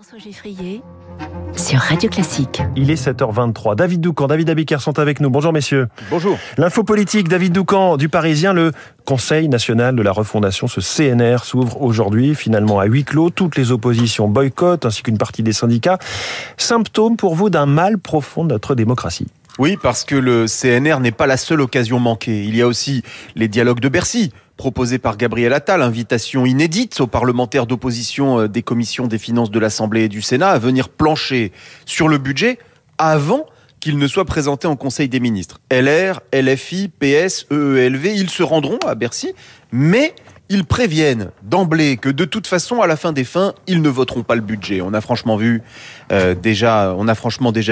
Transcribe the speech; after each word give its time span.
François 0.00 0.18
Geffrier 0.18 0.80
sur 1.54 1.78
Radio 1.78 2.08
Classique. 2.08 2.62
Il 2.74 2.90
est 2.90 3.06
7h23. 3.06 3.76
David 3.76 4.00
Doucan, 4.00 4.28
David 4.28 4.48
Abiker 4.48 4.80
sont 4.80 4.98
avec 4.98 5.20
nous. 5.20 5.28
Bonjour 5.28 5.52
messieurs. 5.52 5.88
Bonjour. 6.08 6.38
L'info 6.56 6.84
politique, 6.84 7.28
David 7.28 7.52
Doucan 7.52 7.98
du 7.98 8.08
Parisien, 8.08 8.54
le 8.54 8.72
Conseil 9.04 9.50
national 9.50 9.94
de 9.96 10.00
la 10.00 10.12
refondation, 10.12 10.68
ce 10.68 10.80
CNR, 10.80 11.44
s'ouvre 11.44 11.82
aujourd'hui, 11.82 12.34
finalement 12.34 12.80
à 12.80 12.86
huis 12.86 13.04
clos. 13.04 13.28
Toutes 13.28 13.56
les 13.56 13.72
oppositions 13.72 14.26
boycottent, 14.26 14.86
ainsi 14.86 15.02
qu'une 15.02 15.18
partie 15.18 15.42
des 15.42 15.52
syndicats. 15.52 15.98
Symptôme 16.56 17.18
pour 17.18 17.34
vous 17.34 17.50
d'un 17.50 17.66
mal 17.66 17.98
profond 17.98 18.44
de 18.44 18.48
notre 18.48 18.74
démocratie 18.74 19.26
Oui, 19.58 19.76
parce 19.82 20.04
que 20.04 20.14
le 20.14 20.46
CNR 20.46 21.00
n'est 21.00 21.12
pas 21.12 21.26
la 21.26 21.36
seule 21.36 21.60
occasion 21.60 21.98
manquée. 21.98 22.44
Il 22.44 22.56
y 22.56 22.62
a 22.62 22.66
aussi 22.66 23.02
les 23.34 23.48
dialogues 23.48 23.80
de 23.80 23.88
Bercy 23.88 24.32
proposé 24.56 24.98
par 24.98 25.16
Gabriel 25.16 25.54
Attal, 25.54 25.80
invitation 25.80 26.44
inédite 26.44 27.00
aux 27.00 27.06
parlementaires 27.06 27.66
d'opposition 27.66 28.40
euh, 28.40 28.48
des 28.48 28.62
commissions 28.62 29.06
des 29.06 29.16
finances 29.16 29.50
de 29.50 29.58
l'Assemblée 29.58 30.04
et 30.04 30.08
du 30.08 30.20
Sénat 30.20 30.50
à 30.50 30.58
venir 30.58 30.90
plancher 30.90 31.50
sur 31.86 32.08
le 32.08 32.18
budget 32.18 32.58
avant 32.98 33.46
qu'il 33.80 33.96
ne 33.96 34.06
soit 34.06 34.26
présenté 34.26 34.66
en 34.66 34.76
Conseil 34.76 35.08
des 35.08 35.18
ministres. 35.20 35.60
LR, 35.72 36.20
LFI, 36.34 36.88
PS, 36.88 37.46
EELV, 37.50 38.06
ils 38.14 38.28
se 38.28 38.42
rendront 38.42 38.78
à 38.86 38.94
Bercy, 38.94 39.32
mais 39.72 40.14
ils 40.50 40.64
préviennent 40.64 41.30
d'emblée 41.44 41.96
que 41.96 42.08
de 42.08 42.24
toute 42.24 42.48
façon, 42.48 42.82
à 42.82 42.88
la 42.88 42.96
fin 42.96 43.12
des 43.12 43.22
fins, 43.22 43.54
ils 43.68 43.80
ne 43.80 43.88
voteront 43.88 44.24
pas 44.24 44.34
le 44.34 44.40
budget. 44.40 44.80
On 44.82 44.92
a 44.92 45.00
franchement 45.00 45.36
vu 45.36 45.62
euh, 46.10 46.34
déjà, 46.34 46.92
on 46.98 47.06
a 47.06 47.14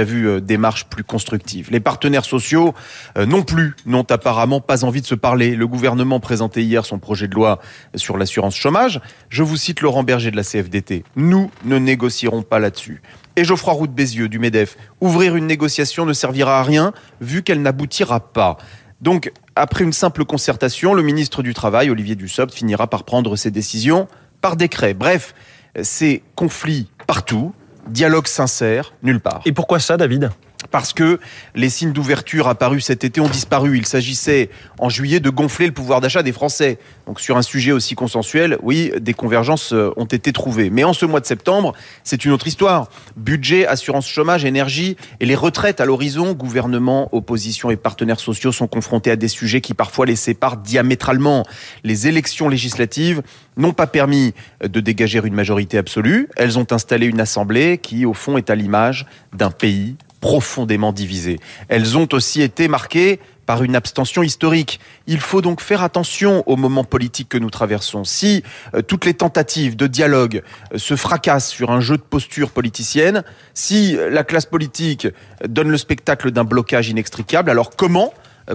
vu 0.05 0.29
euh, 0.29 0.41
des 0.41 0.57
marches 0.57 0.85
plus 0.85 1.03
constructives. 1.03 1.71
Les 1.73 1.81
partenaires 1.81 2.25
sociaux 2.25 2.75
euh, 3.19 3.27
non 3.27 3.43
plus 3.43 3.75
n'ont 3.85 4.07
apparemment 4.09 4.61
pas 4.61 4.85
envie 4.85 5.01
de 5.01 5.07
se 5.07 5.17
parler. 5.17 5.57
Le 5.57 5.67
gouvernement 5.67 6.21
présentait 6.21 6.63
hier 6.63 6.87
son 6.87 7.01
projet 7.01 7.27
de 7.27 7.35
loi 7.35 7.59
sur 7.97 8.17
l'assurance 8.17 8.55
chômage. 8.55 9.01
Je 9.29 9.43
vous 9.43 9.57
cite 9.57 9.81
Laurent 9.81 10.05
Berger 10.05 10.31
de 10.31 10.37
la 10.37 10.45
CFDT. 10.45 11.03
Nous 11.17 11.51
ne 11.65 11.79
négocierons 11.79 12.43
pas 12.43 12.61
là-dessus. 12.61 13.03
Et 13.35 13.45
Geoffroy 13.45 13.73
Roux 13.73 13.87
de 13.89 13.93
Bézieux 13.93 14.29
du 14.29 14.39
MEDEF. 14.39 14.77
Ouvrir 15.01 15.35
une 15.35 15.49
négociation 15.49 16.07
ne 16.07 16.13
servira 16.13 16.61
à 16.61 16.63
rien 16.63 16.93
vu 17.21 17.43
qu'elle 17.43 17.61
n'aboutira 17.61 18.21
pas. 18.21 18.57
Donc, 19.01 19.33
après 19.55 19.85
une 19.85 19.93
simple 19.93 20.25
concertation, 20.25 20.95
le 20.95 21.03
ministre 21.03 21.43
du 21.43 21.55
Travail, 21.55 21.91
Olivier 21.91 22.17
Dussopt, 22.17 22.53
finira 22.53 22.89
par 22.89 23.05
prendre 23.05 23.37
ses 23.37 23.51
décisions 23.51 24.09
par 24.41 24.57
décret. 24.57 24.95
Bref, 24.95 25.35
c'est 25.83 26.23
conflit 26.35 26.89
partout, 27.07 27.55
dialogue 27.87 28.27
sincère 28.27 28.95
nulle 29.03 29.21
part. 29.21 29.43
Et 29.45 29.53
pourquoi 29.53 29.79
ça, 29.79 29.97
David? 29.97 30.31
Parce 30.71 30.93
que 30.93 31.19
les 31.55 31.71
signes 31.71 31.93
d'ouverture 31.93 32.49
apparus 32.49 32.85
cet 32.87 33.05
été 33.05 33.21
ont 33.21 33.29
disparu. 33.29 33.79
Il 33.79 33.87
s'agissait 33.87 34.51
en 34.79 34.89
juillet 34.89 35.21
de 35.21 35.31
gonfler 35.31 35.67
le 35.67 35.73
pouvoir 35.73 36.01
d'achat 36.01 36.23
des 36.23 36.33
Français. 36.33 36.79
Donc 37.07 37.21
sur 37.21 37.37
un 37.37 37.43
sujet 37.43 37.73
aussi 37.73 37.95
consensuel, 37.95 38.59
oui, 38.63 38.93
des 39.01 39.15
convergences 39.15 39.73
euh, 39.73 39.93
ont 39.97 40.05
été 40.05 40.33
trouvées. 40.33 40.71
Mais 40.71 40.85
en 40.85 40.93
ce 40.93 41.07
mois 41.07 41.21
de 41.21 41.27
septembre, 41.27 41.75
c'est 42.05 42.25
une 42.25 42.33
autre 42.33 42.47
histoire. 42.47 42.89
Budget, 43.17 43.67
assurance 43.67 44.07
chômage, 44.07 44.45
énergie 44.45 44.97
et 45.21 45.27
les 45.27 45.35
retraites 45.35 45.81
à 45.81 45.85
l'horizon, 45.85 46.33
gouvernement, 46.33 47.09
opposition 47.13 47.71
et 47.71 47.77
partenaires 47.77 48.21
sociaux 48.21 48.53
sont 48.53 48.67
confrontés 48.67 49.11
à 49.11 49.17
des 49.17 49.29
sujets 49.29 49.61
qui 49.61 49.75
parfois 49.75 50.07
les 50.07 50.17
séparent 50.17 50.59
diamétralement. 50.59 51.45
Les 51.85 52.09
élections 52.09 52.49
législatives 52.49 53.23
n'ont 53.57 53.73
pas 53.73 53.87
permis 53.87 54.35
de 54.63 54.81
dégager 54.81 55.21
une 55.25 55.35
majorité 55.35 55.79
absolue. 55.79 56.29
Elles 56.37 56.59
ont 56.59 56.67
installé 56.71 57.07
une 57.07 57.21
assemblée 57.21 57.79
qui, 57.79 58.05
au 58.05 58.15
fond, 58.15 58.37
est 58.37 58.51
à 58.51 58.55
l'image 58.55 59.07
d'un 59.33 59.51
pays 59.51 59.97
profondément 60.21 60.93
divisées. 60.93 61.39
Elles 61.69 61.97
ont 61.97 62.09
aussi 62.13 62.43
été 62.43 62.69
marquées 62.69 63.21
par 63.49 63.63
une 63.63 63.77
abstention 63.77 64.23
historique. 64.23 64.79
Il 65.07 65.21
faut 65.21 65.41
donc 65.41 65.63
faire 65.63 65.83
attention 65.83 66.43
au 66.47 66.57
moment 66.57 66.85
politique 66.85 67.31
que 67.31 67.39
nous 67.39 67.49
traversons. 67.49 68.05
Si 68.05 68.43
euh, 68.75 68.83
toutes 68.83 69.07
les 69.07 69.15
tentatives 69.15 69.75
de 69.75 69.87
dialogue 69.87 70.43
euh, 70.75 70.77
se 70.77 70.97
fracassent 70.97 71.49
sur 71.49 71.71
un 71.71 71.81
jeu 71.81 71.97
de 71.97 72.03
posture 72.03 72.51
politicienne, 72.51 73.25
si 73.55 73.97
euh, 73.97 74.11
la 74.11 74.23
classe 74.23 74.45
politique 74.45 75.09
donne 75.49 75.71
le 75.71 75.79
spectacle 75.79 76.31
d'un 76.31 76.45
blocage 76.45 76.91
inextricable, 76.91 77.49
alors 77.49 77.75
comment 77.75 78.13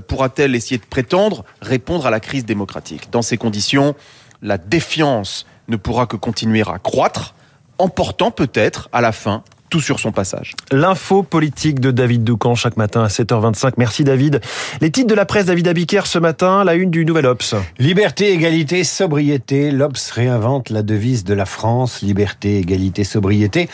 pourra-t-elle 0.07 0.53
essayer 0.53 0.77
de 0.77 0.85
prétendre 0.85 1.43
répondre 1.61 2.05
à 2.05 2.11
la 2.11 2.19
crise 2.19 2.45
démocratique? 2.45 3.09
Dans 3.11 3.23
ces 3.23 3.37
conditions, 3.37 3.95
la 4.43 4.59
défiance 4.59 5.47
ne 5.69 5.75
pourra 5.75 6.05
que 6.05 6.17
continuer 6.17 6.61
à 6.61 6.77
croître, 6.77 7.33
emportant 7.79 8.29
peut-être 8.29 8.89
à 8.91 9.01
la 9.01 9.11
fin 9.11 9.43
tout 9.73 9.81
sur 9.81 9.99
son 9.99 10.11
passage. 10.11 10.53
L'info 10.71 11.23
politique 11.23 11.79
de 11.79 11.89
David 11.89 12.23
Doucan 12.23 12.53
chaque 12.53 12.77
matin 12.77 13.03
à 13.03 13.07
7h25. 13.07 13.73
Merci 13.77 14.03
David. 14.03 14.39
Les 14.81 14.91
titres 14.91 15.07
de 15.07 15.15
la 15.15 15.25
presse 15.25 15.47
David 15.47 15.67
Abiker 15.67 16.05
ce 16.05 16.19
matin, 16.19 16.63
la 16.63 16.75
une 16.75 16.91
du 16.91 17.05
Nouvel 17.05 17.25
Ops. 17.25 17.55
Liberté, 17.79 18.33
égalité, 18.33 18.83
sobriété. 18.83 19.71
L'Obs 19.71 20.11
réinvente 20.11 20.69
la 20.69 20.83
devise 20.83 21.23
de 21.23 21.33
la 21.33 21.47
France. 21.47 22.03
Liberté, 22.03 22.59
égalité, 22.59 23.03
sobriété. 23.03 23.67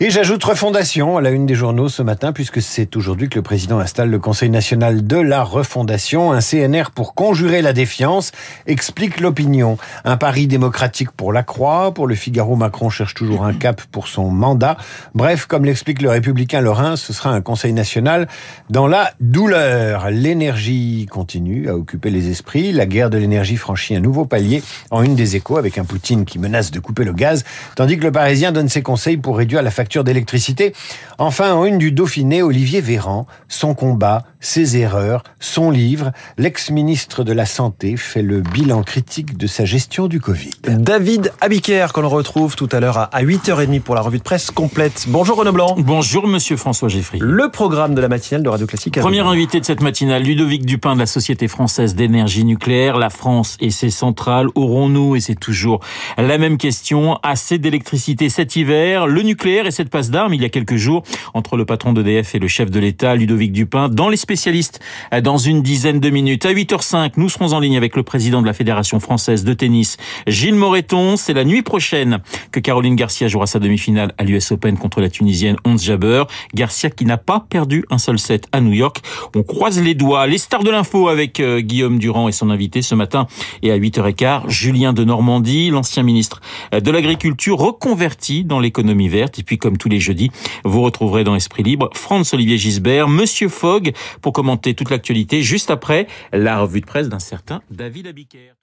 Et 0.00 0.10
j'ajoute 0.10 0.42
refondation 0.42 1.18
à 1.18 1.20
la 1.20 1.30
une 1.30 1.46
des 1.46 1.54
journaux 1.54 1.88
ce 1.88 2.02
matin, 2.02 2.32
puisque 2.32 2.62
c'est 2.62 2.96
aujourd'hui 2.96 3.28
que 3.28 3.36
le 3.36 3.42
président 3.42 3.78
installe 3.78 4.10
le 4.10 4.18
Conseil 4.18 4.48
national 4.48 5.06
de 5.06 5.16
la 5.16 5.44
refondation, 5.44 6.32
un 6.32 6.40
CNR 6.40 6.90
pour 6.94 7.14
conjurer 7.14 7.62
la 7.62 7.72
défiance, 7.72 8.32
explique 8.66 9.20
l'opinion. 9.20 9.76
Un 10.04 10.16
pari 10.16 10.46
démocratique 10.46 11.10
pour 11.12 11.32
la 11.32 11.42
Croix, 11.42 11.92
pour 11.94 12.06
le 12.06 12.14
Figaro, 12.14 12.56
Macron 12.56 12.90
cherche 12.90 13.14
toujours 13.14 13.44
un 13.44 13.52
cap 13.52 13.80
pour 13.92 14.08
son 14.08 14.28
mandat. 14.30 14.76
Bref, 15.14 15.46
comme 15.46 15.66
l'explique 15.66 16.02
le 16.02 16.10
républicain 16.10 16.62
Lorrain, 16.62 16.96
ce 16.96 17.12
sera 17.12 17.30
un 17.30 17.42
Conseil 17.42 17.72
national 17.72 18.28
dans 18.70 18.88
la 18.88 19.12
douleur. 19.20 20.10
L'énergie 20.10 21.06
continue 21.10 21.68
à 21.68 21.76
occuper 21.76 22.10
les 22.10 22.28
esprits. 22.28 22.72
La 22.72 22.86
guerre 22.86 23.10
de 23.10 23.18
l'énergie 23.18 23.56
franchit 23.56 23.94
un 23.94 24.00
nouveau 24.00 24.24
palier 24.24 24.62
en 24.90 25.02
une 25.02 25.14
des 25.14 25.36
échos 25.36 25.58
avec 25.58 25.78
un 25.78 25.84
Poutine 25.84 26.24
qui 26.24 26.38
menace 26.38 26.70
de 26.70 26.80
couper 26.80 27.04
le 27.04 27.12
gaz, 27.12 27.44
tandis 27.76 27.98
que 27.98 28.04
le 28.04 28.12
Parisien 28.12 28.52
donne 28.52 28.68
ses 28.68 28.82
conseils 28.82 29.18
pour 29.18 29.36
réduire 29.36 29.62
la 29.62 29.70
facture 29.70 29.91
d'électricité. 30.00 30.72
Enfin, 31.18 31.52
en 31.52 31.66
une 31.66 31.76
du 31.76 31.92
Dauphiné, 31.92 32.42
Olivier 32.42 32.80
Véran, 32.80 33.26
son 33.48 33.74
combat, 33.74 34.24
ses 34.40 34.78
erreurs, 34.78 35.22
son 35.38 35.70
livre, 35.70 36.10
l'ex-ministre 36.38 37.22
de 37.22 37.32
la 37.32 37.44
Santé 37.46 37.96
fait 37.96 38.22
le 38.22 38.40
bilan 38.40 38.82
critique 38.82 39.36
de 39.36 39.46
sa 39.46 39.64
gestion 39.64 40.08
du 40.08 40.20
Covid. 40.20 40.50
David 40.64 41.32
Abiker, 41.40 41.88
qu'on 41.92 42.08
retrouve 42.08 42.56
tout 42.56 42.68
à 42.72 42.80
l'heure 42.80 42.98
à 42.98 43.22
8h30 43.22 43.80
pour 43.80 43.94
la 43.94 44.00
revue 44.00 44.18
de 44.18 44.22
presse 44.22 44.50
complète. 44.50 45.04
Bonjour 45.08 45.36
Renaud 45.36 45.52
Blanc. 45.52 45.74
Bonjour 45.78 46.26
Monsieur 46.26 46.56
François 46.56 46.88
Geffry. 46.88 47.18
Le 47.20 47.50
programme 47.50 47.94
de 47.94 48.00
la 48.00 48.08
matinale 48.08 48.42
de 48.42 48.48
Radio 48.48 48.66
Classique. 48.66 48.98
Premier 48.98 49.20
invité 49.20 49.60
de 49.60 49.64
cette 49.64 49.82
matinale, 49.82 50.22
Ludovic 50.22 50.64
Dupin 50.64 50.94
de 50.94 51.00
la 51.00 51.06
Société 51.06 51.48
française 51.48 51.94
d'énergie 51.94 52.44
nucléaire. 52.44 52.98
La 52.98 53.10
France 53.10 53.56
et 53.60 53.70
ses 53.70 53.90
centrales 53.90 54.48
aurons-nous, 54.54 55.16
et 55.16 55.20
c'est 55.20 55.38
toujours 55.38 55.80
la 56.16 56.38
même 56.38 56.56
question, 56.56 57.18
assez 57.22 57.58
d'électricité 57.58 58.28
cet 58.28 58.56
hiver 58.56 59.06
Le 59.06 59.22
nucléaire 59.22 59.66
et 59.66 59.70
cette 59.72 59.90
passe 59.90 60.10
d'armes 60.10 60.34
il 60.34 60.42
y 60.42 60.44
a 60.44 60.48
quelques 60.48 60.76
jours 60.76 61.02
entre 61.34 61.56
le 61.56 61.64
patron 61.64 61.92
d'EDF 61.92 62.34
et 62.34 62.38
le 62.38 62.48
chef 62.48 62.70
de 62.70 62.78
l'État, 62.78 63.16
Ludovic 63.16 63.52
Dupin, 63.52 63.88
dans 63.88 64.08
les 64.08 64.16
spécialistes 64.16 64.80
dans 65.22 65.38
une 65.38 65.62
dizaine 65.62 66.00
de 66.00 66.10
minutes. 66.10 66.46
À 66.46 66.52
8h05, 66.52 67.12
nous 67.16 67.28
serons 67.28 67.52
en 67.52 67.60
ligne 67.60 67.76
avec 67.76 67.96
le 67.96 68.02
président 68.02 68.42
de 68.42 68.46
la 68.46 68.52
Fédération 68.52 69.00
française 69.00 69.44
de 69.44 69.52
tennis, 69.54 69.96
Gilles 70.26 70.54
Moreton. 70.54 71.16
C'est 71.16 71.34
la 71.34 71.44
nuit 71.44 71.62
prochaine 71.62 72.20
que 72.50 72.60
Caroline 72.60 72.96
Garcia 72.96 73.28
jouera 73.28 73.46
sa 73.46 73.58
demi-finale 73.58 74.14
à 74.18 74.24
l'US 74.24 74.52
Open 74.52 74.76
contre 74.76 75.00
la 75.00 75.08
Tunisienne 75.08 75.56
Ons 75.64 75.78
Jabeur. 75.78 76.26
Garcia 76.54 76.90
qui 76.90 77.04
n'a 77.04 77.18
pas 77.18 77.44
perdu 77.48 77.84
un 77.90 77.98
seul 77.98 78.18
set 78.18 78.46
à 78.52 78.60
New 78.60 78.72
York. 78.72 79.00
On 79.34 79.42
croise 79.42 79.80
les 79.80 79.94
doigts. 79.94 80.26
Les 80.26 80.38
stars 80.38 80.64
de 80.64 80.70
l'info 80.70 81.08
avec 81.08 81.40
euh, 81.40 81.60
Guillaume 81.60 81.98
Durand 81.98 82.28
et 82.28 82.32
son 82.32 82.50
invité 82.50 82.82
ce 82.82 82.94
matin. 82.94 83.26
Et 83.62 83.70
à 83.70 83.78
8h15, 83.78 84.48
Julien 84.48 84.92
de 84.92 85.04
Normandie, 85.04 85.70
l'ancien 85.70 86.02
ministre 86.02 86.40
de 86.72 86.90
l'Agriculture 86.90 87.58
reconverti 87.58 88.44
dans 88.44 88.60
l'économie 88.60 89.08
verte. 89.08 89.38
Et 89.38 89.42
puis 89.42 89.58
comme 89.62 89.78
tous 89.78 89.88
les 89.88 90.00
jeudis, 90.00 90.30
vous 90.64 90.82
retrouverez 90.82 91.24
dans 91.24 91.36
Esprit 91.36 91.62
Libre 91.62 91.88
Franz-Olivier 91.94 92.58
Gisbert, 92.58 93.08
Monsieur 93.08 93.48
Fogg 93.48 93.92
pour 94.20 94.32
commenter 94.32 94.74
toute 94.74 94.90
l'actualité 94.90 95.40
juste 95.42 95.70
après 95.70 96.08
la 96.32 96.60
revue 96.60 96.80
de 96.80 96.86
presse 96.86 97.08
d'un 97.08 97.20
certain 97.20 97.62
David 97.70 98.08
Abiker. 98.08 98.61